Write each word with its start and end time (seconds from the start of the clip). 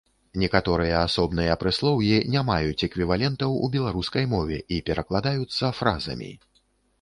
Некаторыя 0.43 0.95
асобныя 1.07 1.57
прыслоўі 1.63 2.09
не 2.35 2.43
маюць 2.47 2.85
эквівалентаў 2.87 3.53
у 3.67 3.69
беларускай 3.77 4.25
мове 4.33 4.57
і 4.79 4.81
перакладаюцца 4.89 5.71
фразамі. 5.83 6.31